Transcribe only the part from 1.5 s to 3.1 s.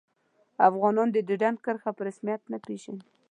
کرښه په رسمیت نه پيژني